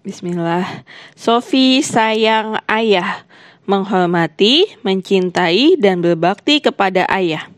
[0.00, 0.88] Bismillah.
[1.12, 3.28] Sofi sayang ayah,
[3.68, 7.52] menghormati, mencintai, dan berbakti kepada ayah.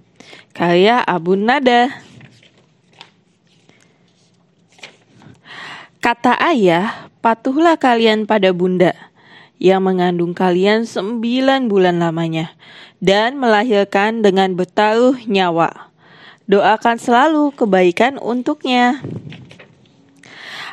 [0.51, 1.95] Karya Abu Nada.
[6.03, 8.91] Kata ayah, patuhlah kalian pada bunda
[9.63, 12.51] yang mengandung kalian sembilan bulan lamanya
[12.99, 15.95] dan melahirkan dengan bertaruh nyawa.
[16.51, 18.99] Doakan selalu kebaikan untuknya.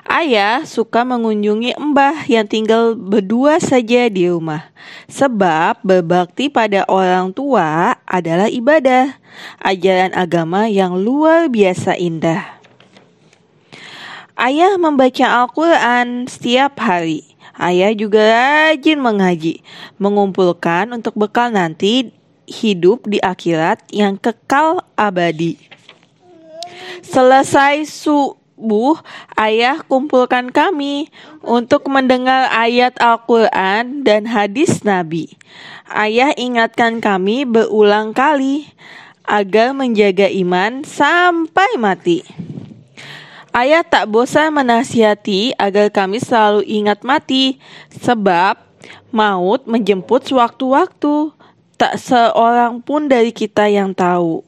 [0.09, 4.73] Ayah suka mengunjungi Mbah yang tinggal berdua saja di rumah,
[5.05, 9.21] sebab berbakti pada orang tua adalah ibadah,
[9.61, 12.41] ajaran agama yang luar biasa indah.
[14.33, 17.29] Ayah membaca Al-Quran setiap hari.
[17.53, 19.61] Ayah juga rajin mengaji,
[20.01, 22.09] mengumpulkan untuk bekal nanti
[22.49, 25.53] hidup di akhirat yang kekal abadi.
[27.05, 28.99] Selesai su subuh,
[29.39, 31.07] ayah kumpulkan kami
[31.39, 35.31] untuk mendengar ayat Al-Quran dan hadis Nabi.
[35.87, 38.67] Ayah ingatkan kami berulang kali
[39.23, 42.27] agar menjaga iman sampai mati.
[43.55, 47.63] Ayah tak bosan menasihati agar kami selalu ingat mati,
[47.95, 48.59] sebab
[49.09, 51.31] maut menjemput sewaktu-waktu.
[51.79, 54.43] Tak seorang pun dari kita yang tahu.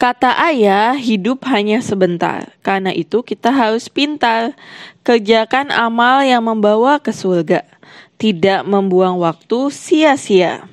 [0.00, 2.56] Kata ayah, hidup hanya sebentar.
[2.64, 4.56] Karena itu kita harus pintar.
[5.04, 7.68] Kerjakan amal yang membawa ke surga.
[8.16, 10.64] Tidak membuang waktu sia-sia.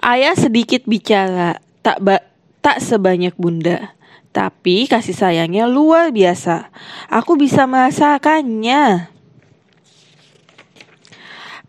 [0.00, 2.24] Ayah sedikit bicara, tak ba
[2.64, 3.92] tak sebanyak bunda.
[4.32, 6.72] Tapi kasih sayangnya luar biasa.
[7.12, 9.12] Aku bisa merasakannya.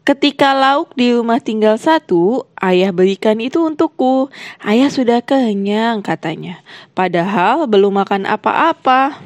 [0.09, 4.33] Ketika lauk di rumah tinggal satu, ayah berikan itu untukku.
[4.57, 6.65] Ayah sudah kenyang katanya.
[6.97, 9.21] Padahal belum makan apa-apa.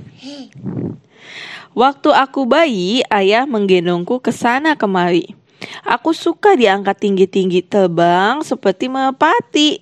[1.72, 5.31] Waktu aku bayi, ayah menggendongku ke sana kemari.
[5.88, 9.80] Aku suka diangkat tinggi-tinggi terbang seperti merpati.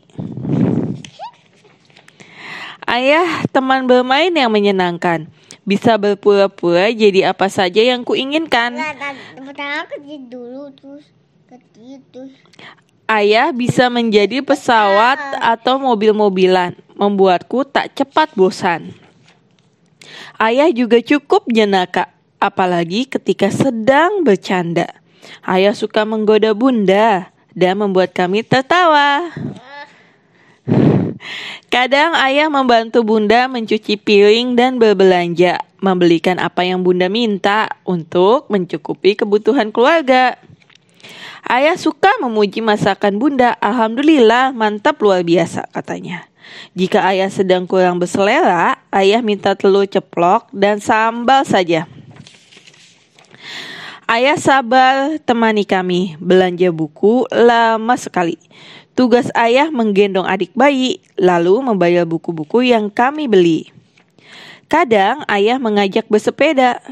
[2.85, 5.25] Ayah teman bermain yang menyenangkan
[5.71, 8.75] bisa berpura-pura jadi apa saja yang kuinginkan.
[13.07, 18.91] Ayah bisa menjadi pesawat atau mobil-mobilan, membuatku tak cepat bosan.
[20.35, 24.91] Ayah juga cukup jenaka, apalagi ketika sedang bercanda.
[25.47, 29.31] Ayah suka menggoda bunda dan membuat kami tertawa.
[31.71, 39.15] Kadang ayah membantu bunda mencuci piring dan berbelanja, membelikan apa yang bunda minta untuk mencukupi
[39.15, 40.35] kebutuhan keluarga.
[41.47, 46.27] Ayah suka memuji masakan bunda, alhamdulillah mantap luar biasa katanya.
[46.75, 51.87] Jika ayah sedang kurang berselera, ayah minta telur ceplok dan sambal saja.
[54.11, 58.35] Ayah sabar temani kami belanja buku lama sekali.
[58.91, 63.72] Tugas ayah menggendong adik bayi, lalu membayar buku-buku yang kami beli.
[64.67, 66.83] Kadang ayah mengajak bersepeda,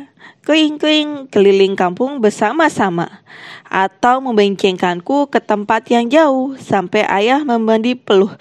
[0.48, 3.20] kering-kering keliling kampung bersama-sama,
[3.68, 8.32] atau membencengkanku ke tempat yang jauh sampai ayah membandi peluh.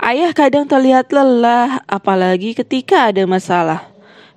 [0.00, 3.91] Ayah kadang terlihat lelah, apalagi ketika ada masalah.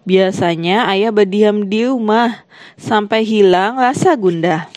[0.05, 2.45] Biasanya ayah berdiam di rumah
[2.77, 4.69] sampai hilang rasa gundah.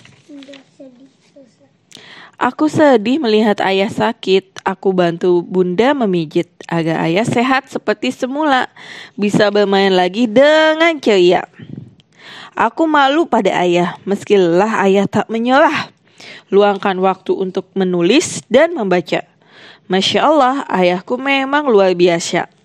[2.39, 4.63] Aku sedih melihat ayah sakit.
[4.63, 8.69] Aku bantu bunda memijit agar ayah sehat seperti semula,
[9.17, 11.49] bisa bermain lagi dengan ceria.
[12.55, 15.91] Aku malu pada ayah, meskilah ayah tak menyerah.
[16.53, 19.25] Luangkan waktu untuk menulis dan membaca.
[19.89, 22.58] Masya Allah, ayahku memang luar biasa.